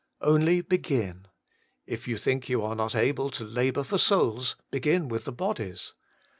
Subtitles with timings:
[0.21, 1.27] Only begin.
[1.85, 5.93] If you think you are not able to labour for souls, begin with the bodies.